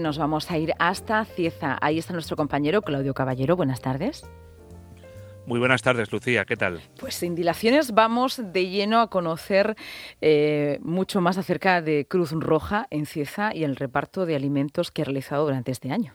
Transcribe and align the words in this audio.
Nos 0.00 0.16
vamos 0.16 0.50
a 0.50 0.56
ir 0.56 0.72
hasta 0.78 1.26
Cieza. 1.26 1.76
Ahí 1.82 1.98
está 1.98 2.14
nuestro 2.14 2.34
compañero 2.34 2.80
Claudio 2.80 3.12
Caballero. 3.12 3.54
Buenas 3.54 3.82
tardes. 3.82 4.24
Muy 5.44 5.58
buenas 5.58 5.82
tardes, 5.82 6.10
Lucía. 6.10 6.46
¿Qué 6.46 6.56
tal? 6.56 6.80
Pues 6.98 7.16
sin 7.16 7.34
dilaciones 7.34 7.92
vamos 7.92 8.40
de 8.42 8.70
lleno 8.70 9.00
a 9.00 9.10
conocer 9.10 9.76
eh, 10.22 10.78
mucho 10.80 11.20
más 11.20 11.36
acerca 11.36 11.82
de 11.82 12.06
Cruz 12.08 12.32
Roja 12.32 12.86
en 12.90 13.04
Cieza 13.04 13.54
y 13.54 13.64
el 13.64 13.76
reparto 13.76 14.24
de 14.24 14.36
alimentos 14.36 14.90
que 14.90 15.02
ha 15.02 15.04
realizado 15.04 15.44
durante 15.44 15.70
este 15.70 15.92
año. 15.92 16.14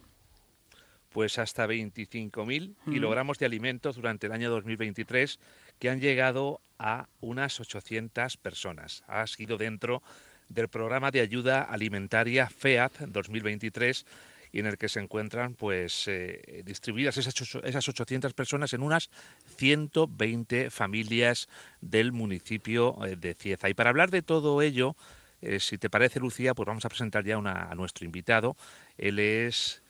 Pues 1.10 1.38
hasta 1.38 1.68
25.000 1.68 2.76
kilogramos 2.92 3.38
de 3.38 3.46
alimentos 3.46 3.98
durante 3.98 4.26
el 4.26 4.34
año 4.34 4.50
2023 4.50 5.40
que 5.78 5.90
han 5.92 6.00
llegado 6.00 6.60
a 6.80 7.08
unas 7.22 7.60
800 7.60 8.38
personas. 8.38 9.04
Ha 9.08 9.28
sido 9.28 9.58
dentro 9.58 10.02
del 10.50 10.68
programa 10.68 11.12
de 11.12 11.22
ayuda 11.22 11.62
alimentaria 11.64 12.48
FEAD 12.50 12.92
2023 13.08 14.06
y 14.52 14.60
en 14.60 14.68
el 14.68 14.78
que 14.78 14.88
se 14.88 15.02
encuentran 15.02 15.54
pues 15.54 16.08
eh, 16.08 16.64
distribuidas 16.66 17.18
esas, 17.18 17.36
esas 17.64 17.90
800 17.90 18.34
personas 18.34 18.74
en 18.74 18.84
unas 18.84 19.10
120 19.58 20.70
familias 20.70 21.50
del 21.82 22.14
municipio 22.14 22.98
eh, 23.06 23.18
de 23.18 23.34
Cieza. 23.34 23.70
Y 23.70 23.74
para 23.74 23.90
hablar 23.90 24.12
de 24.12 24.22
todo 24.22 24.62
ello, 24.62 24.96
eh, 25.42 25.60
si 25.60 25.78
te 25.78 25.90
parece 25.90 26.22
Lucía, 26.22 26.54
pues 26.54 26.68
vamos 26.68 26.86
a 26.86 26.90
presentar 26.90 27.26
ya 27.26 27.36
a 27.36 27.76
nuestro 27.76 28.06
invitado. 28.06 28.56
Él 28.98 29.20
es 29.20 29.84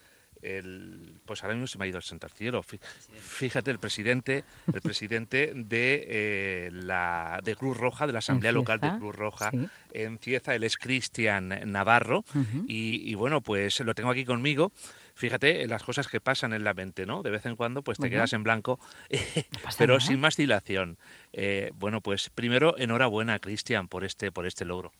el, 0.45 1.19
pues 1.25 1.43
ahora 1.43 1.55
mismo 1.55 1.67
se 1.67 1.77
me 1.77 1.85
ha 1.85 1.87
ido 1.87 1.97
al 1.97 2.03
santo 2.03 2.29
cielo. 2.29 2.63
Fíjate, 2.63 3.71
el 3.71 3.79
presidente, 3.79 4.43
el 4.71 4.81
presidente 4.81 5.53
de 5.55 6.05
eh, 6.07 6.69
la 6.71 7.39
de 7.43 7.55
Cruz 7.55 7.77
Roja, 7.77 8.05
de 8.07 8.13
la 8.13 8.19
Asamblea 8.19 8.51
Local 8.51 8.79
de 8.79 8.91
Cruz 8.97 9.15
Roja 9.15 9.51
en 9.91 10.19
Cieza, 10.19 10.55
él 10.55 10.63
es 10.63 10.77
Cristian 10.77 11.71
Navarro. 11.71 12.23
y, 12.67 13.13
bueno, 13.15 13.41
pues 13.41 13.79
lo 13.79 13.95
tengo 13.95 14.09
aquí 14.11 14.25
conmigo. 14.25 14.71
Fíjate 15.15 15.65
las 15.67 15.81
cosas 15.81 16.09
que 16.09 16.19
pasan 16.19 16.51
en 16.51 16.65
la 16.65 16.73
mente, 16.73 17.05
¿no? 17.05 17.23
De 17.23 17.31
vez 17.31 17.45
en 17.45 17.55
cuando, 17.55 17.81
pues 17.81 17.97
te 17.97 18.09
quedas 18.09 18.33
en 18.33 18.43
blanco, 18.43 18.79
pero 19.77 20.01
sin 20.01 20.19
más 20.19 20.35
dilación. 20.35 20.97
Eh, 21.31 21.71
bueno, 21.75 22.01
pues 22.01 22.29
primero, 22.29 22.77
enhorabuena, 22.77 23.39
Cristian, 23.39 23.87
por 23.87 24.03
este, 24.03 24.33
por 24.33 24.45
este 24.45 24.65
logro. 24.65 24.91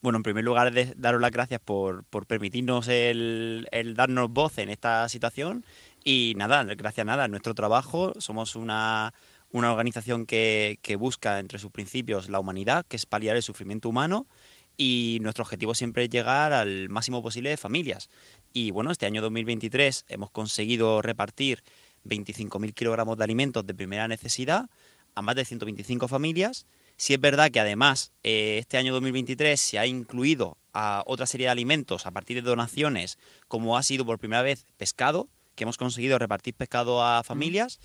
Bueno, 0.00 0.18
en 0.18 0.22
primer 0.22 0.44
lugar, 0.44 0.72
daros 0.96 1.20
las 1.20 1.32
gracias 1.32 1.60
por, 1.60 2.04
permitirnos 2.26 2.86
el, 2.86 3.66
darnos 3.96 4.30
voz 4.30 4.58
en 4.58 4.68
esta 4.68 5.08
situación. 5.08 5.64
Y 6.04 6.34
nada, 6.36 6.62
gracias 6.62 7.02
a 7.02 7.04
nada, 7.04 7.26
nuestro 7.26 7.52
trabajo. 7.54 8.12
Somos 8.20 8.54
una, 8.54 9.12
organización 9.52 10.24
que, 10.24 10.96
busca 11.00 11.40
entre 11.40 11.58
sus 11.58 11.72
principios 11.72 12.28
la 12.28 12.38
humanidad, 12.38 12.86
que 12.86 12.94
es 12.94 13.06
paliar 13.06 13.34
el 13.34 13.42
sufrimiento 13.42 13.88
humano. 13.88 14.28
Y 14.76 15.18
nuestro 15.20 15.42
objetivo 15.42 15.74
siempre 15.74 16.04
es 16.04 16.10
llegar 16.10 16.52
al 16.52 16.88
máximo 16.88 17.20
posible 17.20 17.50
de 17.50 17.56
familias. 17.56 18.08
Y 18.52 18.70
bueno, 18.70 18.92
este 18.92 19.06
año 19.06 19.20
2023 19.20 20.04
hemos 20.08 20.30
conseguido 20.30 21.02
repartir 21.02 21.64
25.000 22.04 22.72
kilogramos 22.72 23.18
de 23.18 23.24
alimentos 23.24 23.66
de 23.66 23.74
primera 23.74 24.06
necesidad 24.06 24.70
a 25.16 25.22
más 25.22 25.34
de 25.34 25.44
125 25.44 26.06
familias 26.06 26.68
si 26.98 27.14
es 27.14 27.20
verdad 27.20 27.50
que 27.50 27.60
además 27.60 28.12
eh, 28.24 28.58
este 28.58 28.76
año 28.76 28.92
2023 28.92 29.58
se 29.58 29.78
ha 29.78 29.86
incluido 29.86 30.58
a 30.74 31.04
otra 31.06 31.26
serie 31.26 31.46
de 31.46 31.52
alimentos 31.52 32.06
a 32.06 32.10
partir 32.10 32.42
de 32.42 32.50
donaciones, 32.50 33.18
como 33.46 33.78
ha 33.78 33.84
sido 33.84 34.04
por 34.04 34.18
primera 34.18 34.42
vez 34.42 34.66
pescado, 34.76 35.28
que 35.54 35.62
hemos 35.62 35.78
conseguido 35.78 36.18
repartir 36.18 36.54
pescado 36.54 37.02
a 37.02 37.22
familias. 37.22 37.78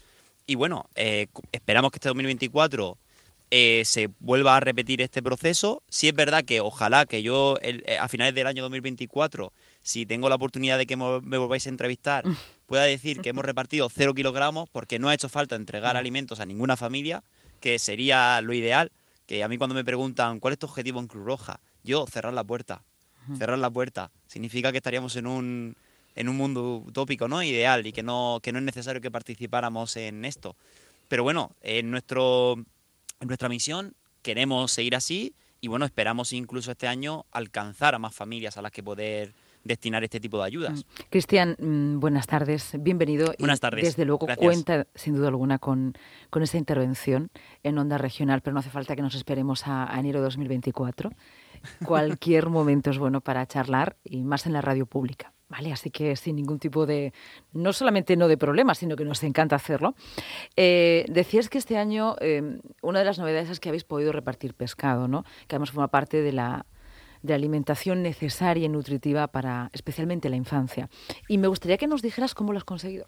Y 0.47 0.55
bueno, 0.55 0.89
eh, 0.95 1.27
esperamos 1.51 1.91
que 1.91 1.97
este 1.97 2.09
2024 2.09 2.97
eh, 3.51 3.83
se 3.85 4.09
vuelva 4.19 4.57
a 4.57 4.59
repetir 4.59 4.99
este 4.99 5.21
proceso. 5.21 5.83
Si 5.89 6.07
es 6.07 6.15
verdad 6.15 6.43
que 6.43 6.59
ojalá 6.59 7.05
que 7.05 7.21
yo 7.21 7.57
a 7.99 8.07
finales 8.07 8.33
del 8.33 8.47
año 8.47 8.63
2024, 8.63 9.53
si 9.83 10.07
tengo 10.07 10.27
la 10.27 10.35
oportunidad 10.35 10.79
de 10.79 10.87
que 10.87 10.97
me 10.97 11.37
volváis 11.37 11.67
a 11.67 11.69
entrevistar, 11.69 12.23
pueda 12.65 12.83
decir 12.83 13.21
que 13.21 13.29
hemos 13.29 13.45
repartido 13.45 13.89
cero 13.93 14.15
kilogramos 14.15 14.69
porque 14.71 14.97
no 14.97 15.09
ha 15.09 15.13
hecho 15.13 15.29
falta 15.29 15.55
entregar 15.55 15.97
alimentos 15.97 16.39
a 16.39 16.47
ninguna 16.47 16.77
familia, 16.77 17.23
que 17.59 17.77
sería 17.77 18.41
lo 18.41 18.53
ideal 18.53 18.91
que 19.25 19.43
a 19.43 19.47
mí 19.47 19.57
cuando 19.57 19.75
me 19.75 19.85
preguntan 19.85 20.39
cuál 20.39 20.53
es 20.53 20.59
tu 20.59 20.65
objetivo 20.65 20.99
en 20.99 21.07
Cruz 21.07 21.25
Roja, 21.25 21.59
yo 21.83 22.05
cerrar 22.07 22.33
la 22.33 22.43
puerta. 22.43 22.83
Cerrar 23.37 23.57
la 23.57 23.69
puerta. 23.69 24.11
Significa 24.27 24.71
que 24.71 24.79
estaríamos 24.79 25.15
en 25.15 25.27
un, 25.27 25.77
en 26.15 26.27
un 26.27 26.35
mundo 26.35 26.83
utópico, 26.85 27.29
¿no? 27.29 27.41
Ideal 27.41 27.87
y 27.87 27.93
que 27.93 28.03
no, 28.03 28.39
que 28.43 28.51
no 28.51 28.59
es 28.59 28.65
necesario 28.65 29.01
que 29.01 29.11
participáramos 29.11 29.95
en 29.95 30.25
esto. 30.25 30.57
Pero 31.07 31.23
bueno, 31.23 31.51
en, 31.61 31.89
nuestro, 31.89 32.55
en 32.55 33.27
nuestra 33.27 33.47
misión 33.47 33.93
queremos 34.21 34.71
seguir 34.71 34.95
así 34.95 35.33
y 35.61 35.69
bueno, 35.69 35.85
esperamos 35.85 36.33
incluso 36.33 36.71
este 36.71 36.87
año 36.87 37.25
alcanzar 37.31 37.95
a 37.95 37.99
más 37.99 38.13
familias 38.13 38.57
a 38.57 38.61
las 38.61 38.71
que 38.71 38.83
poder 38.83 39.33
destinar 39.63 40.03
este 40.03 40.19
tipo 40.19 40.37
de 40.39 40.45
ayudas. 40.45 40.79
Mm. 40.79 41.01
Cristian, 41.09 41.55
mm, 41.59 41.99
buenas 41.99 42.27
tardes, 42.27 42.75
bienvenido. 42.79 43.33
Buenas 43.39 43.59
tardes. 43.59 43.83
desde 43.83 44.05
luego 44.05 44.27
cuenta 44.37 44.87
sin 44.95 45.15
duda 45.15 45.29
alguna 45.29 45.59
con, 45.59 45.93
con 46.29 46.43
esta 46.43 46.57
intervención 46.57 47.29
en 47.63 47.77
Onda 47.77 47.97
Regional, 47.97 48.41
pero 48.41 48.53
no 48.53 48.59
hace 48.59 48.69
falta 48.69 48.95
que 48.95 49.01
nos 49.01 49.15
esperemos 49.15 49.63
a, 49.65 49.89
enero 49.97 50.19
de 50.19 50.25
2024. 50.25 51.11
Cualquier 51.85 52.49
momento 52.49 52.89
es 52.89 52.97
bueno 52.97 53.21
para 53.21 53.45
charlar 53.45 53.95
y 54.03 54.23
más 54.23 54.45
en 54.45 54.53
la 54.53 54.61
radio 54.61 54.85
pública. 54.85 55.33
Vale, 55.49 55.71
así 55.71 55.91
que 55.91 56.15
sin 56.15 56.35
ningún 56.35 56.57
tipo 56.57 56.87
de, 56.87 57.13
no 57.51 57.73
solamente 57.73 58.17
no 58.17 58.27
de 58.27 58.37
problemas, 58.37 58.79
sino 58.79 58.95
que 58.95 59.05
nos 59.05 59.21
encanta 59.23 59.55
hacerlo. 59.55 59.93
Eh, 60.55 61.05
decías 61.09 61.47
que 61.47 61.59
este 61.59 61.77
año 61.77 62.15
eh, 62.21 62.59
una 62.81 62.99
de 62.99 63.05
las 63.05 63.19
novedades 63.19 63.51
es 63.51 63.59
que 63.59 63.69
habéis 63.69 63.83
podido 63.83 64.11
repartir 64.11 64.55
pescado, 64.55 65.07
¿no? 65.07 65.23
Que 65.47 65.55
además 65.55 65.69
forma 65.69 65.89
parte 65.89 66.23
de 66.23 66.31
la, 66.31 66.65
de 67.23 67.33
alimentación 67.33 68.03
necesaria 68.03 68.65
y 68.65 68.69
nutritiva 68.69 69.27
para 69.27 69.71
especialmente 69.73 70.29
la 70.29 70.35
infancia. 70.35 70.89
Y 71.27 71.39
me 71.39 71.47
gustaría 71.47 71.77
que 71.77 71.87
nos 71.87 72.03
dijeras 72.03 72.35
cómo 72.35 72.53
lo 72.53 72.59
has 72.59 72.65
conseguido. 72.65 73.07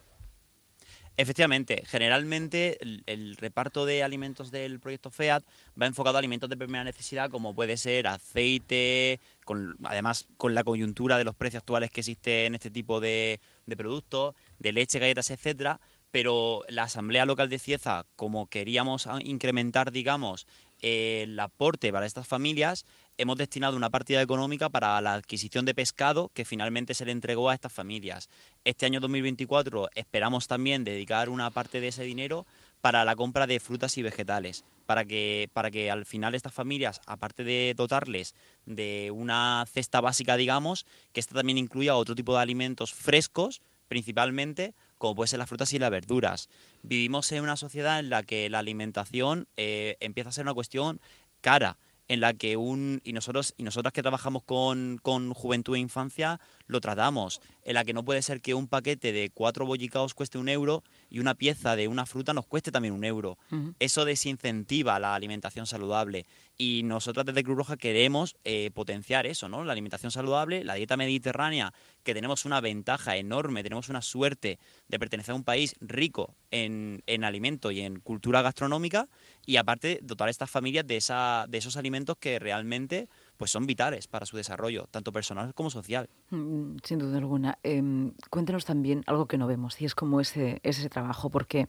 Efectivamente, 1.18 1.84
generalmente 1.86 2.78
el, 2.82 3.38
reparto 3.38 3.86
de 3.86 4.04
alimentos 4.04 4.52
del 4.52 4.82
proyecto 4.82 5.12
FEAD 5.12 5.44
va 5.82 5.86
enfocado 5.86 6.18
a 6.18 6.20
alimentos 6.20 6.50
de 6.50 6.58
primera 6.58 6.84
necesidad 6.84 7.30
como 7.30 7.56
puede 7.56 7.78
ser 7.78 8.08
aceite, 8.08 9.22
con, 9.46 9.78
además 9.86 10.28
con 10.36 10.54
la 10.54 10.66
coyuntura 10.66 11.18
de 11.18 11.24
los 11.24 11.34
precios 11.34 11.62
actuales 11.62 11.90
que 11.90 12.02
existen 12.02 12.48
en 12.48 12.56
este 12.56 12.70
tipo 12.70 13.00
de, 13.00 13.40
productos, 13.78 14.36
de 14.60 14.74
leche, 14.74 15.00
galletas, 15.00 15.32
etcétera. 15.32 15.80
Pero 16.12 16.64
la 16.68 16.84
Asamblea 16.84 17.26
Local 17.26 17.50
de 17.50 17.60
Cieza, 17.60 18.06
como 18.18 18.48
queríamos 18.48 19.08
incrementar, 19.22 19.92
digamos, 19.92 20.48
el 20.82 21.40
aporte 21.40 21.92
para 21.94 22.06
estas 22.06 22.28
familias, 22.28 22.86
hemos 23.18 23.38
destinado 23.38 23.78
una 23.78 23.90
partida 23.90 24.22
económica 24.22 24.70
para 24.70 25.00
la 25.02 25.14
adquisición 25.14 25.66
de 25.66 25.74
pescado 25.74 26.32
que 26.34 26.46
finalmente 26.46 26.94
se 26.94 27.06
le 27.06 27.12
entregó 27.12 27.50
a 27.50 27.54
estas 27.54 27.72
familias. 27.72 28.30
Este 28.64 28.86
año 28.86 29.00
2024 29.00 29.90
esperamos 29.96 30.48
también 30.48 30.84
dedicar 30.84 31.30
una 31.30 31.50
parte 31.52 31.80
de 31.80 31.90
ese 31.90 32.04
dinero 32.04 32.46
para 32.82 33.06
la 33.06 33.16
compra 33.16 33.48
de 33.48 33.60
frutas 33.60 33.98
y 33.98 34.04
vegetales, 34.04 34.66
para 34.86 35.06
que, 35.06 35.50
para 35.54 35.72
que 35.72 35.90
al 35.90 36.06
final 36.06 36.36
estas 36.36 36.54
familias, 36.54 37.02
aparte 37.08 37.44
de 37.44 37.74
dotarles 37.76 38.36
de 38.66 39.12
una 39.12 39.66
cesta 39.72 40.02
básica, 40.02 40.38
digamos, 40.38 40.86
que 41.14 41.20
esta 41.20 41.36
también 41.36 41.58
incluya 41.58 41.96
otro 41.96 42.16
tipo 42.16 42.36
de 42.36 42.42
alimentos 42.42 42.94
frescos, 42.94 43.62
principalmente, 43.88 44.74
como 44.98 45.16
pueden 45.16 45.30
ser 45.30 45.40
las 45.40 45.50
frutas 45.50 45.72
y 45.74 45.80
las 45.80 45.92
verduras. 45.92 46.50
Vivimos 46.84 47.32
en 47.32 47.44
una 47.44 47.56
sociedad 47.56 48.00
en 48.00 48.10
la 48.10 48.24
que 48.24 48.50
la 48.50 48.60
alimentación 48.60 49.48
eh, 49.58 49.98
empieza 50.00 50.30
a 50.30 50.34
ser 50.34 50.44
una 50.44 50.54
cuestión 50.54 51.00
cara 51.42 51.78
en 52.08 52.20
la 52.20 52.34
que 52.34 52.58
un 52.58 53.02
y 53.04 53.14
nosotros 53.14 53.54
y 53.58 53.64
nosotras 53.64 53.94
que 53.94 54.02
trabajamos 54.02 54.44
con, 54.44 55.00
con, 55.02 55.34
juventud 55.34 55.76
e 55.76 55.80
infancia 55.80 56.40
lo 56.68 56.82
tratamos 56.82 57.42
en 57.64 57.74
la 57.74 57.84
que 57.84 57.94
no 57.94 58.04
puede 58.04 58.22
ser 58.22 58.42
que 58.42 58.54
un 58.54 58.68
paquete 58.68 59.12
de 59.12 59.30
cuatro 59.30 59.66
bollicaos 59.66 60.14
cueste 60.14 60.38
un 60.38 60.50
euro 60.50 60.84
y 61.10 61.20
una 61.20 61.36
pieza 61.36 61.76
de 61.76 61.88
una 61.88 62.06
fruta 62.06 62.34
nos 62.34 62.46
cueste 62.46 62.72
también 62.72 62.94
un 62.94 63.04
euro. 63.04 63.38
Eso 63.80 64.06
desincentiva 64.06 65.00
la 65.00 65.16
alimentación 65.16 65.66
saludable 65.66 66.26
y 66.58 66.84
nosotras 66.84 67.26
desde 67.26 67.44
Cruz 67.44 67.58
Roja 67.58 67.78
queremos 67.78 68.36
eh, 68.44 68.72
potenciar 68.74 69.26
eso 69.26 69.50
no 69.50 69.64
la 69.64 69.72
alimentación 69.74 70.12
saludable 70.12 70.64
la 70.64 70.76
dieta 70.76 70.98
mediterránea 70.98 71.74
que 72.04 72.14
tenemos 72.14 72.46
una 72.46 72.62
ventaja 72.62 73.18
enorme 73.18 73.64
tenemos 73.64 73.90
una 73.90 74.02
suerte 74.02 74.60
de 74.88 75.00
pertenecer 75.00 75.34
a 75.34 75.36
un 75.36 75.44
país 75.44 75.76
rico 75.82 76.36
en, 76.52 77.04
en 77.08 77.24
alimento 77.24 77.72
y 77.72 77.82
en 77.82 78.00
cultura 78.00 78.42
gastronómica 78.42 79.08
y 79.46 79.58
aparte 79.58 80.00
dotar 80.02 80.28
a 80.28 80.32
estas 80.32 80.50
familias 80.50 80.88
de, 80.88 80.98
esa, 80.98 81.46
de 81.48 81.58
esos 81.58 81.78
alimentos 81.78 82.18
que 82.18 82.40
realmente 82.40 83.08
pues 83.38 83.52
son 83.52 83.66
vitales 83.66 84.08
para 84.08 84.26
su 84.26 84.38
desarrollo, 84.38 84.88
tanto 84.92 85.12
personal 85.12 85.54
como 85.54 85.70
social. 85.70 86.10
Mm, 86.30 86.78
sin 86.84 87.00
duda 87.00 87.18
alguna. 87.18 87.60
Em, 87.64 88.14
cuéntanos 88.30 88.66
también 88.66 89.04
algo 89.08 89.28
que 89.28 89.38
no 89.38 89.48
vemos, 89.48 89.80
y 89.82 89.86
es 89.86 89.94
como 89.94 90.22
ese, 90.22 90.60
ese 90.64 90.90
trabajo, 90.90 91.30
porque 91.30 91.68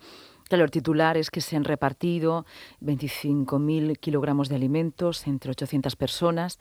claro, 0.49 0.65
el 0.65 0.71
titular 0.71 1.17
es 1.17 1.31
que 1.31 1.41
se 1.41 1.57
han 1.57 1.65
repartido 1.65 2.47
25.000 2.81 3.99
kilogramos 3.99 4.49
de 4.49 4.57
alimentos 4.57 5.27
entre 5.27 5.51
800 5.51 5.97
personas, 5.97 6.59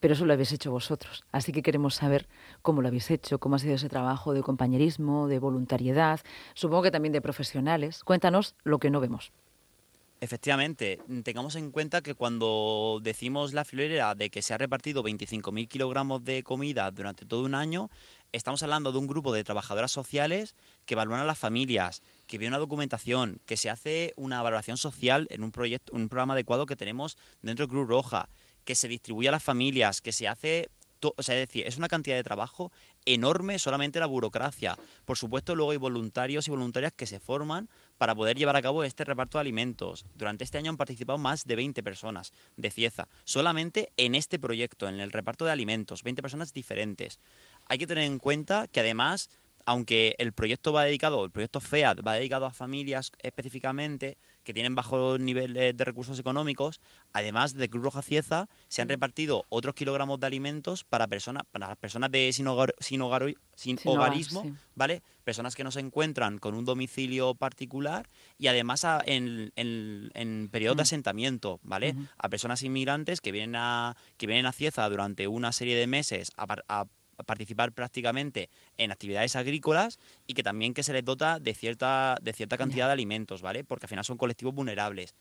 pero 0.00 0.14
eso 0.14 0.26
lo 0.26 0.32
habéis 0.32 0.52
hecho 0.52 0.70
vosotros. 0.70 1.24
Así 1.32 1.52
que 1.52 1.62
queremos 1.62 1.94
saber 1.94 2.28
cómo 2.62 2.82
lo 2.82 2.88
habéis 2.88 3.10
hecho, 3.10 3.38
cómo 3.38 3.56
ha 3.56 3.58
sido 3.58 3.74
ese 3.74 3.88
trabajo 3.88 4.32
de 4.34 4.42
compañerismo, 4.42 5.28
de 5.28 5.38
voluntariedad, 5.38 6.20
supongo 6.54 6.84
que 6.84 6.90
también 6.90 7.12
de 7.12 7.20
profesionales. 7.20 8.04
Cuéntanos 8.04 8.54
lo 8.64 8.78
que 8.78 8.90
no 8.90 9.00
vemos. 9.00 9.32
Efectivamente, 10.20 10.98
tengamos 11.22 11.54
en 11.54 11.70
cuenta 11.70 12.00
que 12.00 12.14
cuando 12.14 12.98
decimos 13.00 13.52
la 13.52 13.64
florera 13.64 14.16
de 14.16 14.30
que 14.30 14.42
se 14.42 14.52
ha 14.52 14.58
repartido 14.58 15.04
25.000 15.04 15.68
kilogramos 15.68 16.24
de 16.24 16.42
comida 16.42 16.90
durante 16.90 17.24
todo 17.24 17.44
un 17.44 17.54
año, 17.54 17.88
Estamos 18.30 18.62
hablando 18.62 18.92
de 18.92 18.98
un 18.98 19.06
grupo 19.06 19.32
de 19.32 19.42
trabajadoras 19.42 19.90
sociales 19.90 20.54
que 20.84 20.92
evalúan 20.92 21.20
a 21.20 21.24
las 21.24 21.38
familias, 21.38 22.02
que 22.26 22.36
ve 22.36 22.46
una 22.46 22.58
documentación, 22.58 23.40
que 23.46 23.56
se 23.56 23.70
hace 23.70 24.12
una 24.16 24.42
valoración 24.42 24.76
social 24.76 25.26
en 25.30 25.42
un 25.42 25.50
proyecto, 25.50 25.94
un 25.94 26.10
programa 26.10 26.34
adecuado 26.34 26.66
que 26.66 26.76
tenemos 26.76 27.16
dentro 27.40 27.64
de 27.64 27.70
Cruz 27.70 27.88
Roja, 27.88 28.28
que 28.66 28.74
se 28.74 28.86
distribuye 28.86 29.30
a 29.30 29.32
las 29.32 29.42
familias, 29.42 30.02
que 30.02 30.12
se 30.12 30.28
hace 30.28 30.68
o 31.00 31.22
sea, 31.22 31.36
es 31.36 31.48
decir, 31.48 31.66
es 31.66 31.76
una 31.76 31.88
cantidad 31.88 32.16
de 32.16 32.24
trabajo 32.24 32.72
enorme 33.04 33.58
solamente 33.58 34.00
la 34.00 34.06
burocracia. 34.06 34.76
Por 35.04 35.16
supuesto, 35.16 35.54
luego 35.54 35.70
hay 35.70 35.78
voluntarios 35.78 36.46
y 36.48 36.50
voluntarias 36.50 36.92
que 36.92 37.06
se 37.06 37.20
forman 37.20 37.68
para 37.96 38.14
poder 38.14 38.36
llevar 38.36 38.56
a 38.56 38.62
cabo 38.62 38.84
este 38.84 39.04
reparto 39.04 39.38
de 39.38 39.42
alimentos. 39.42 40.04
Durante 40.14 40.44
este 40.44 40.58
año 40.58 40.70
han 40.70 40.76
participado 40.76 41.18
más 41.18 41.44
de 41.44 41.56
20 41.56 41.82
personas 41.82 42.32
de 42.56 42.70
Cieza, 42.70 43.08
solamente 43.24 43.92
en 43.96 44.14
este 44.14 44.38
proyecto, 44.38 44.88
en 44.88 45.00
el 45.00 45.12
reparto 45.12 45.44
de 45.44 45.52
alimentos, 45.52 46.02
20 46.02 46.22
personas 46.22 46.52
diferentes. 46.52 47.18
Hay 47.68 47.78
que 47.78 47.86
tener 47.86 48.04
en 48.04 48.18
cuenta 48.18 48.66
que 48.66 48.80
además 48.80 49.30
aunque 49.68 50.14
el 50.16 50.32
proyecto 50.32 50.72
va 50.72 50.84
dedicado, 50.84 51.22
el 51.26 51.30
proyecto 51.30 51.60
FEAD 51.60 51.98
va 52.02 52.14
dedicado 52.14 52.46
a 52.46 52.54
familias 52.54 53.12
específicamente 53.22 54.16
que 54.42 54.54
tienen 54.54 54.74
bajos 54.74 55.20
niveles 55.20 55.76
de 55.76 55.84
recursos 55.84 56.18
económicos, 56.18 56.80
además 57.12 57.52
de 57.52 57.68
Cruz 57.68 57.84
Roja 57.84 58.00
Cieza, 58.00 58.48
se 58.68 58.80
han 58.80 58.88
repartido 58.88 59.44
otros 59.50 59.74
kilogramos 59.74 60.20
de 60.20 60.26
alimentos 60.26 60.84
para 60.84 61.06
personas, 61.06 61.42
para 61.52 61.68
las 61.68 61.76
personas 61.76 62.10
de 62.10 62.32
sin, 62.32 62.46
hogar, 62.46 62.74
sin, 62.80 63.78
hogarismo, 63.84 64.56
¿vale? 64.74 65.02
Personas 65.22 65.54
que 65.54 65.64
no 65.64 65.70
se 65.70 65.80
encuentran 65.80 66.38
con 66.38 66.54
un 66.54 66.64
domicilio 66.64 67.34
particular 67.34 68.08
y 68.38 68.46
además 68.46 68.86
en, 69.04 69.52
en, 69.54 70.48
periodos 70.50 70.78
de 70.78 70.82
mm. 70.82 70.88
asentamiento, 70.88 71.60
¿vale? 71.62 71.94
A 72.16 72.30
personas 72.30 72.62
inmigrantes 72.62 73.20
que 73.20 73.32
vienen 73.32 73.56
a, 73.56 73.98
que 74.16 74.26
vienen 74.26 74.46
a 74.46 74.52
Cieza 74.52 74.88
durante 74.88 75.28
una 75.28 75.52
serie 75.52 75.76
de 75.76 75.86
meses 75.86 76.32
a, 76.38 76.46
a 76.70 76.86
participar 77.24 77.72
prácticamente 77.72 78.50
en 78.76 78.92
actividades 78.92 79.36
agrícolas 79.36 79.98
y 80.26 80.34
que 80.34 80.42
también 80.42 80.74
que 80.74 80.82
se 80.82 80.92
les 80.92 81.04
dota 81.04 81.38
de 81.38 81.54
cierta, 81.54 82.16
de 82.22 82.32
cierta 82.32 82.56
cantidad 82.56 82.86
de 82.86 82.92
alimentos, 82.92 83.42
¿vale? 83.42 83.64
Porque 83.64 83.86
al 83.86 83.90
final 83.90 84.04
son 84.04 84.18
colectivos 84.18 84.54
vulnerables. 84.54 85.14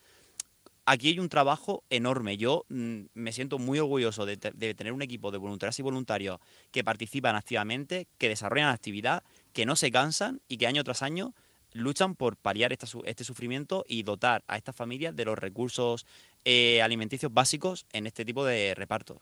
Aquí 0.89 1.09
hay 1.09 1.19
un 1.19 1.27
trabajo 1.27 1.83
enorme. 1.89 2.38
Yo 2.38 2.63
mm, 2.69 3.07
me 3.13 3.33
siento 3.33 3.59
muy 3.59 3.77
orgulloso 3.77 4.25
de, 4.25 4.38
tener 4.38 4.94
un 4.94 5.01
equipo 5.01 5.31
de 5.31 5.38
voluntarios 5.38 5.77
y 5.79 5.81
voluntarios 5.81 6.39
que 6.71 6.81
participan 6.85 7.35
activamente, 7.35 8.07
que 8.17 8.29
desarrollan 8.29 8.69
actividad, 8.69 9.23
que 9.51 9.65
no 9.65 9.75
se 9.75 9.91
cansan 9.91 10.41
y 10.47 10.55
que 10.55 10.65
año 10.65 10.85
tras 10.85 11.01
año 11.01 11.33
luchan 11.73 12.15
por 12.15 12.38
paliar 12.38 12.71
este 12.71 13.23
sufrimiento 13.25 13.83
y 13.85 14.03
dotar 14.03 14.45
a 14.47 14.55
estas 14.55 14.77
familias 14.77 15.13
de 15.13 15.25
los 15.25 15.38
recursos 15.38 16.05
eh, 16.45 16.81
alimenticios 16.81 17.33
básicos 17.33 17.85
en 17.91 18.07
este 18.07 18.23
tipo 18.23 18.45
de 18.45 18.73
reparto. 18.73 19.21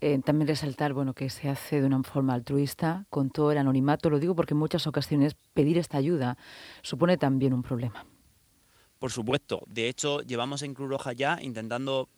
Eh, 0.00 0.20
también 0.24 0.48
resaltar 0.48 0.92
bueno, 0.92 1.14
que 1.14 1.28
se 1.30 1.48
hace 1.48 1.80
de 1.80 1.86
una 1.86 2.02
forma 2.02 2.34
altruista, 2.34 3.06
con 3.10 3.30
todo 3.30 3.52
el 3.52 3.58
anonimato. 3.58 4.10
Lo 4.10 4.20
digo 4.20 4.34
porque 4.34 4.54
en 4.54 4.58
muchas 4.58 4.86
ocasiones 4.86 5.36
pedir 5.54 5.78
esta 5.78 5.98
ayuda 5.98 6.38
supone 6.82 7.16
también 7.16 7.52
un 7.52 7.62
problema. 7.62 8.06
Por 8.98 9.10
supuesto. 9.10 9.62
De 9.66 9.88
hecho, 9.88 10.20
llevamos 10.20 10.62
en 10.62 10.74
Cruz 10.74 10.88
Roja 10.88 11.12
ya 11.12 11.38
intentando 11.42 12.08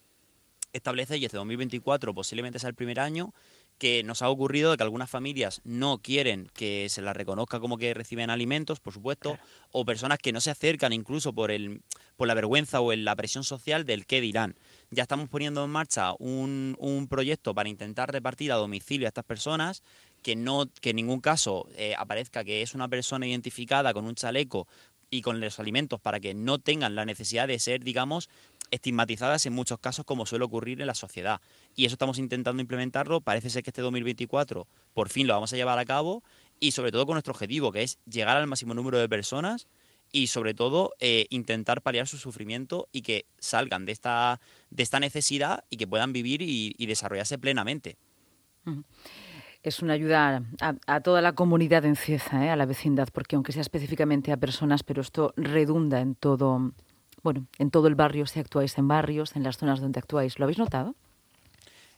establecer, 0.73 1.19
y 1.19 1.25
este 1.25 1.37
2024 1.37 2.15
posiblemente 2.15 2.59
sea 2.59 2.69
el 2.69 2.75
primer 2.75 3.01
año, 3.01 3.33
que 3.79 4.03
nos 4.03 4.23
ha 4.23 4.31
ocurrido 4.31 4.71
de 4.71 4.77
que 4.77 4.83
algunas 4.83 5.11
familias 5.11 5.61
no 5.65 5.99
quieren 5.99 6.49
que 6.55 6.89
se 6.89 7.03
las 7.03 7.17
reconozca 7.17 7.61
como 7.61 7.77
que 7.77 7.93
reciben 7.93 8.31
alimentos, 8.31 8.81
por 8.81 8.93
supuesto, 8.93 9.39
o 9.71 9.85
personas 9.85 10.19
que 10.19 10.33
no 10.33 10.41
se 10.41 10.51
acercan 10.51 10.93
incluso 10.93 11.33
por, 11.33 11.51
el, 11.51 11.83
por 12.17 12.29
la 12.29 12.35
vergüenza 12.35 12.81
o 12.81 12.95
la 12.95 13.17
presión 13.17 13.45
social 13.45 13.85
del 13.85 14.07
qué 14.07 14.21
dirán 14.21 14.57
ya 14.91 15.03
estamos 15.03 15.29
poniendo 15.29 15.65
en 15.65 15.71
marcha 15.71 16.15
un, 16.19 16.77
un 16.79 17.09
proyecto 17.09 17.55
para 17.55 17.69
intentar 17.69 18.13
repartir 18.13 18.53
a 18.53 18.57
domicilio 18.57 19.07
a 19.07 19.09
estas 19.09 19.25
personas, 19.25 19.83
que, 20.23 20.37
no, 20.37 20.67
que 20.81 20.91
en 20.91 20.97
ningún 20.97 21.21
caso 21.21 21.69
eh, 21.77 21.95
aparezca 21.97 22.45
que 22.45 22.63
es 22.63 22.75
una 22.75 22.89
persona 22.89 23.27
identificada 23.27 23.93
con 23.93 24.07
un 24.07 24.15
chaleco 24.15 24.67
y 25.11 25.23
con 25.23 25.41
los 25.41 25.61
alimentos 25.61 26.01
para 26.01 26.21
que 26.21 26.35
no 26.35 26.59
tengan 26.59 26.95
la 26.95 27.05
necesidad 27.05 27.49
de 27.49 27.59
ser, 27.59 27.85
digamos, 27.85 28.29
estigmatizadas 28.71 29.47
en 29.47 29.53
muchos 29.53 29.79
casos 29.79 30.05
como 30.05 30.27
suele 30.27 30.45
ocurrir 30.45 30.81
en 30.81 30.89
la 30.89 30.95
sociedad. 30.95 31.41
Y 31.77 31.85
eso 31.85 31.95
estamos 31.95 32.19
intentando 32.19 32.61
implementarlo. 32.61 33.21
Parece 33.21 33.51
ser 33.51 33.63
que 33.63 33.71
este 33.71 33.83
2024 33.83 34.67
por 34.95 35.09
fin 35.09 35.27
lo 35.27 35.35
vamos 35.35 35.53
a 35.53 35.57
llevar 35.57 35.79
a 35.79 35.85
cabo 35.85 36.25
y 36.59 36.73
sobre 36.73 36.91
todo 36.91 37.07
con 37.07 37.15
nuestro 37.15 37.33
objetivo, 37.33 37.71
que 37.71 37.83
es 37.83 37.99
llegar 38.07 38.37
al 38.37 38.47
máximo 38.47 38.75
número 38.75 38.99
de 38.99 39.09
personas 39.09 39.69
y 40.13 40.29
sobre 40.29 40.55
todo 40.55 40.93
eh, 41.01 41.27
intentar 41.31 41.83
paliar 41.83 42.07
su 42.07 42.19
sufrimiento 42.19 42.89
y 42.93 43.03
que 43.03 43.27
salgan 43.39 43.85
de 43.85 43.93
esta, 43.93 44.41
de 44.71 44.83
esta 44.83 45.01
necesidad 45.01 45.65
y 45.71 45.77
que 45.77 45.87
puedan 45.87 46.13
vivir 46.13 46.43
y, 46.43 46.87
desarrollarse 46.87 47.39
plenamente. 47.39 47.97
Es 49.63 49.83
una 49.83 49.95
ayuda 49.95 50.43
a, 50.61 51.01
toda 51.01 51.21
la 51.21 51.33
comunidad 51.33 51.85
en 51.85 51.97
Cieza, 51.97 52.45
¿eh? 52.45 52.51
a 52.51 52.57
la 52.57 52.67
vecindad, 52.67 53.09
porque 53.13 53.37
aunque 53.37 53.53
sea 53.53 53.63
específicamente 53.63 54.33
a 54.33 54.37
personas, 54.37 54.83
pero 54.83 55.03
esto 55.03 55.35
redunda 55.37 56.01
en 56.01 56.15
todo, 56.15 56.73
bueno, 57.23 57.47
en 57.59 57.71
todo 57.71 57.89
el 57.89 57.95
barrio, 57.95 58.27
si 58.27 58.39
actuáis 58.39 58.79
en 58.79 58.89
barrios, 58.89 59.35
en 59.35 59.43
las 59.43 59.59
zonas 59.59 59.81
donde 59.81 59.99
actuáis. 59.99 60.39
¿Lo 60.39 60.45
habéis 60.45 60.59
notado? 60.59 60.95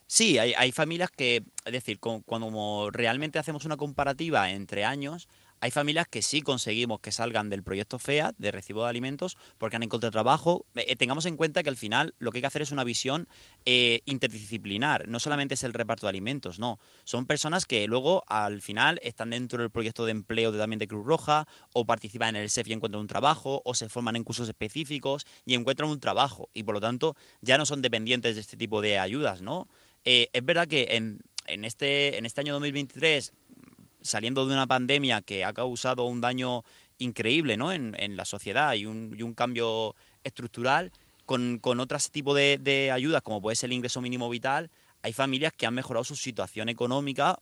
Sí, 0.06 0.38
hay, 0.38 0.54
hay 0.56 0.72
familias 0.72 1.10
que, 1.10 1.44
es 1.66 1.72
decir, 1.72 2.00
cuando 2.00 2.90
realmente 2.90 3.38
hacemos 3.38 3.66
una 3.66 3.76
comparativa 3.76 4.50
entre 4.50 4.86
años, 4.86 5.28
hay 5.60 5.70
familias 5.70 6.06
que 6.08 6.22
sí 6.22 6.42
conseguimos 6.42 7.00
que 7.00 7.12
salgan 7.12 7.50
del 7.50 7.62
proyecto 7.62 7.98
FEAD, 7.98 8.34
de 8.38 8.50
recibo 8.50 8.84
de 8.84 8.90
alimentos, 8.90 9.36
porque 9.58 9.76
han 9.76 9.82
encontrado 9.82 10.12
trabajo. 10.12 10.66
Eh, 10.74 10.86
eh, 10.88 10.96
tengamos 10.96 11.26
en 11.26 11.36
cuenta 11.36 11.62
que 11.62 11.68
al 11.68 11.76
final 11.76 12.14
lo 12.18 12.30
que 12.30 12.38
hay 12.38 12.42
que 12.42 12.46
hacer 12.46 12.62
es 12.62 12.70
una 12.70 12.84
visión 12.84 13.28
eh, 13.64 14.00
interdisciplinar. 14.04 15.08
No 15.08 15.18
solamente 15.18 15.54
es 15.54 15.64
el 15.64 15.72
reparto 15.72 16.06
de 16.06 16.10
alimentos, 16.10 16.58
no. 16.58 16.78
Son 17.04 17.26
personas 17.26 17.66
que 17.66 17.86
luego 17.86 18.24
al 18.28 18.62
final 18.62 19.00
están 19.02 19.30
dentro 19.30 19.60
del 19.60 19.70
proyecto 19.70 20.04
de 20.04 20.12
empleo 20.12 20.52
de, 20.52 20.58
también 20.58 20.78
de 20.78 20.88
Cruz 20.88 21.06
Roja, 21.06 21.46
o 21.72 21.84
participan 21.84 22.36
en 22.36 22.42
el 22.42 22.50
SEF 22.50 22.68
y 22.68 22.72
encuentran 22.72 23.00
un 23.00 23.08
trabajo, 23.08 23.62
o 23.64 23.74
se 23.74 23.88
forman 23.88 24.16
en 24.16 24.24
cursos 24.24 24.48
específicos 24.48 25.26
y 25.44 25.54
encuentran 25.54 25.90
un 25.90 26.00
trabajo. 26.00 26.50
Y 26.54 26.62
por 26.62 26.74
lo 26.74 26.80
tanto 26.80 27.16
ya 27.40 27.58
no 27.58 27.66
son 27.66 27.82
dependientes 27.82 28.36
de 28.36 28.40
este 28.40 28.56
tipo 28.56 28.80
de 28.80 28.98
ayudas, 28.98 29.42
¿no? 29.42 29.68
es 30.04 30.42
verdad 30.42 30.66
que 30.66 30.86
en, 30.92 31.20
en, 31.48 31.66
este, 31.66 32.16
en 32.16 32.24
este 32.24 32.40
año 32.40 32.54
2023 32.54 33.34
saliendo 34.00 34.46
de 34.46 34.54
una 34.54 34.66
pandemia 34.66 35.22
que 35.22 35.44
ha 35.44 35.52
causado 35.52 36.04
un 36.04 36.20
daño 36.20 36.64
increíble 36.98 37.56
¿no? 37.56 37.72
en, 37.72 38.16
la 38.16 38.24
sociedad 38.24 38.74
y 38.74 38.86
un, 38.86 39.34
cambio 39.34 39.94
estructural, 40.24 40.92
con, 41.26 41.58
con 41.58 41.80
otros 41.80 42.10
tipos 42.10 42.34
de, 42.36 42.58
de, 42.58 42.90
ayudas, 42.90 43.22
como 43.22 43.40
puede 43.40 43.56
ser 43.56 43.68
el 43.68 43.74
ingreso 43.74 44.00
mínimo 44.00 44.28
vital, 44.28 44.70
hay 45.02 45.12
familias 45.12 45.52
que 45.52 45.66
han 45.66 45.74
mejorado 45.74 46.04
su 46.04 46.16
situación 46.16 46.68
económica 46.68 47.38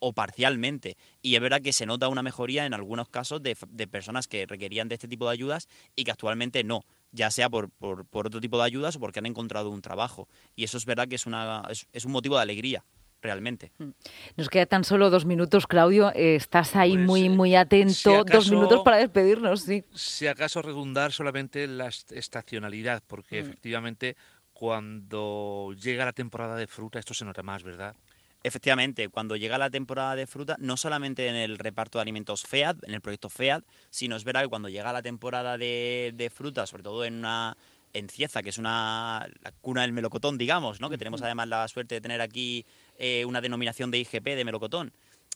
o 0.00 0.12
parcialmente. 0.12 0.96
Y 1.22 1.34
es 1.34 1.40
verdad 1.40 1.62
que 1.62 1.72
se 1.72 1.86
nota 1.86 2.08
una 2.08 2.22
mejoría 2.22 2.66
en 2.66 2.74
algunos 2.74 3.08
casos 3.08 3.42
de, 3.42 3.56
de 3.68 3.86
personas 3.86 4.26
que 4.26 4.46
requerían 4.46 4.88
de 4.88 4.96
este 4.96 5.08
tipo 5.08 5.26
de 5.26 5.32
ayudas 5.32 5.68
y 5.94 6.04
que 6.04 6.10
actualmente 6.10 6.64
no 6.64 6.84
ya 7.12 7.30
sea 7.30 7.50
por, 7.50 7.70
por, 7.70 8.06
por, 8.06 8.28
otro 8.28 8.40
tipo 8.40 8.56
de 8.58 8.64
ayudas 8.64 8.94
o 8.94 9.00
porque 9.00 9.18
han 9.18 9.26
encontrado 9.26 9.70
un 9.70 9.82
trabajo. 9.82 10.28
Y 10.54 10.64
eso 10.64 10.76
es 10.76 10.84
verdad 10.84 11.08
que 11.08 11.16
es, 11.16 11.26
una, 11.26 11.62
es 11.92 12.04
un 12.04 12.12
motivo 12.12 12.36
de 12.36 12.42
alegría 12.42 12.84
realmente. 13.22 13.72
Mm. 13.78 13.90
Nos 14.36 14.48
queda 14.48 14.66
tan 14.66 14.84
solo 14.84 15.10
dos 15.10 15.24
minutos, 15.24 15.66
Claudio. 15.66 16.12
Eh, 16.14 16.36
estás 16.36 16.76
ahí 16.76 16.94
pues, 16.94 17.06
muy, 17.06 17.26
eh, 17.26 17.30
muy 17.30 17.54
atento. 17.54 18.24
dos 18.24 18.50
minutos 18.50 18.82
para 18.84 18.98
despedirnos, 18.98 19.62
sí. 19.62 19.84
Si 19.94 20.26
acaso 20.26 20.62
redundar 20.62 21.12
solamente 21.12 21.64
en 21.64 21.78
la 21.78 21.88
estacionalidad, 21.88 23.02
porque 23.06 23.42
mm. 23.42 23.44
efectivamente 23.46 24.16
cuando 24.52 25.74
llega 25.80 26.04
la 26.04 26.12
temporada 26.12 26.56
de 26.56 26.66
fruta 26.66 26.98
esto 26.98 27.14
se 27.14 27.24
nota 27.24 27.42
más, 27.42 27.62
¿verdad? 27.62 27.96
Efectivamente, 28.42 29.08
cuando 29.08 29.36
llega 29.36 29.58
la 29.58 29.68
temporada 29.68 30.16
de 30.16 30.26
fruta, 30.26 30.56
no 30.58 30.78
solamente 30.78 31.28
en 31.28 31.36
el 31.36 31.58
reparto 31.58 31.98
de 31.98 32.02
alimentos 32.02 32.44
FEAD, 32.44 32.76
en 32.84 32.94
el 32.94 33.02
proyecto 33.02 33.28
FEAD, 33.28 33.62
sino 33.90 34.16
es 34.16 34.24
verdad 34.24 34.42
que 34.42 34.48
cuando 34.48 34.70
llega 34.70 34.92
la 34.94 35.02
temporada 35.02 35.58
de, 35.58 36.12
de 36.14 36.30
fruta, 36.30 36.66
sobre 36.66 36.82
todo 36.82 37.04
en 37.04 37.16
una 37.16 37.56
en 37.92 38.08
Cieza, 38.08 38.42
que 38.42 38.50
es 38.50 38.58
una 38.58 39.28
la 39.42 39.52
cuna 39.60 39.82
del 39.82 39.92
melocotón, 39.92 40.38
digamos, 40.38 40.80
¿no? 40.80 40.90
que 40.90 40.98
tenemos 40.98 41.22
además 41.22 41.48
la 41.48 41.66
suerte 41.68 41.96
de 41.96 42.00
tener 42.00 42.20
aquí 42.20 42.64
eh, 43.00 43.24
una 43.24 43.40
denominación 43.40 43.90
de 43.90 43.98
IGP 43.98 44.36
de 44.36 44.44
melocotón. 44.44 44.92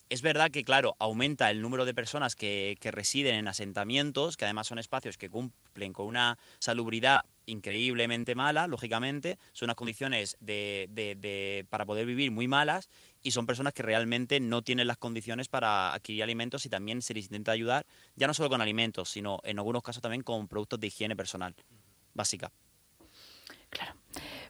Es 0.07 0.21
verdad 0.21 0.51
que, 0.51 0.63
claro, 0.63 0.95
aumenta 0.99 1.49
el 1.49 1.63
número 1.63 1.83
de 1.83 1.95
personas 1.95 2.35
que, 2.35 2.77
residen 2.79 3.33
en 3.33 3.47
asentamientos, 3.47 4.37
que 4.37 4.45
además 4.45 4.67
son 4.67 4.77
espacios 4.77 5.17
que 5.17 5.31
cumplen 5.31 5.91
con 5.91 6.05
una 6.05 6.37
salubridad 6.59 7.25
increíblemente 7.47 8.35
mala, 8.35 8.67
lógicamente, 8.67 9.39
son 9.51 9.65
unas 9.65 9.77
condiciones 9.77 10.37
de, 10.39 11.65
para 11.71 11.87
poder 11.87 12.05
vivir 12.05 12.29
muy 12.29 12.47
malas 12.47 12.87
y 13.23 13.31
son 13.31 13.47
personas 13.47 13.73
que 13.73 13.81
realmente 13.81 14.39
no 14.39 14.61
tienen 14.61 14.85
las 14.85 14.97
condiciones 14.97 15.47
para 15.47 15.91
adquirir 15.91 16.21
alimentos 16.21 16.67
y 16.67 16.69
también 16.69 17.01
se 17.01 17.15
les 17.15 17.25
intenta 17.25 17.51
ayudar, 17.51 17.87
ya 18.15 18.27
no 18.27 18.35
solo 18.35 18.49
con 18.49 18.61
alimentos, 18.61 19.09
sino 19.09 19.39
en 19.43 19.57
algunos 19.57 19.81
casos 19.81 20.03
también 20.03 20.21
con 20.21 20.47
productos 20.47 20.79
de 20.79 20.85
higiene 20.85 21.15
personal 21.15 21.55
básica. 22.13 22.51
Claro. 23.75 23.93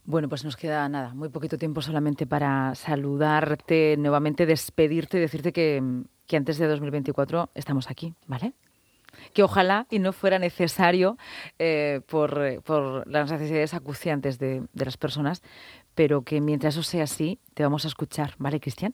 Bueno, 0.04 0.30
pues 0.30 0.44
nos 0.44 0.56
queda 0.56 0.88
nada, 0.88 1.14
muy 1.16 1.30
poquito 1.30 1.58
tiempo 1.58 1.82
solamente 1.82 2.28
para 2.28 2.76
saludarte, 2.76 3.96
nuevamente 3.98 4.46
despedirte 4.46 5.18
y 5.18 5.22
decirte 5.22 5.52
que, 5.52 5.82
antes 6.32 6.58
de 6.60 6.68
2024 6.68 7.50
estamos 7.56 7.90
aquí, 7.90 8.14
¿vale? 8.28 8.54
que 9.34 9.44
ojalá 9.44 9.88
y 9.90 10.00
no 10.00 10.12
fuera 10.12 10.40
necesario 10.40 11.18
eh, 11.58 12.02
por, 12.06 13.08
las 13.08 13.32
necesidades 13.32 13.74
acuciantes 13.74 14.38
de, 14.40 14.64
de, 14.74 14.86
las 14.86 14.98
personas, 14.98 15.42
pero 15.96 16.24
que 16.24 16.42
mientras 16.42 16.76
eso 16.76 16.84
sea 16.84 17.06
así, 17.06 17.40
te 17.54 17.64
vamos 17.64 17.86
a 17.86 17.88
escuchar, 17.88 18.34
¿vale, 18.38 18.60
Cristian? 18.60 18.94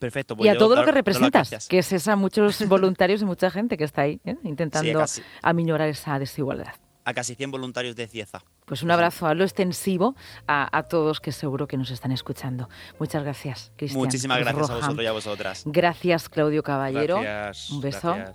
Perfecto. 0.00 0.34
y 0.34 0.36
pues 0.38 0.50
a 0.50 0.52
yo 0.54 0.58
todo 0.58 0.76
lo 0.76 0.84
que 0.84 0.92
representas, 0.92 1.68
que 1.68 1.78
es 1.78 1.92
esa 1.92 2.16
muchos 2.16 2.66
voluntarios 2.68 3.22
y 3.22 3.26
mucha 3.26 3.50
gente 3.50 3.76
que 3.76 3.84
está 3.84 4.02
ahí 4.02 4.18
¿eh? 4.24 4.34
intentando 4.44 4.98
casi. 4.98 5.22
aminorar 5.42 5.88
esa 5.88 6.18
desigualdad. 6.18 6.74
A 7.04 7.14
casi 7.14 7.34
100 7.34 7.50
voluntarios 7.50 7.94
de 7.96 8.08
Cieza. 8.08 8.42
Pues 8.70 8.84
un 8.84 8.92
abrazo 8.92 9.26
a 9.26 9.34
lo 9.34 9.42
extensivo 9.42 10.14
a, 10.46 10.78
a 10.78 10.84
todos 10.84 11.18
que 11.18 11.32
seguro 11.32 11.66
que 11.66 11.76
nos 11.76 11.90
están 11.90 12.12
escuchando. 12.12 12.68
Muchas 13.00 13.24
gracias, 13.24 13.72
Cristian. 13.76 13.98
Muchísimas 14.00 14.38
gracias 14.38 14.70
a 14.70 14.74
vosotros 14.76 15.02
y 15.02 15.06
a 15.06 15.12
vosotras. 15.12 15.62
Gracias, 15.66 16.28
Claudio 16.28 16.62
Caballero. 16.62 17.20
Gracias, 17.20 17.70
Un 17.70 17.80
beso. 17.80 17.98
gracias. 18.14 18.28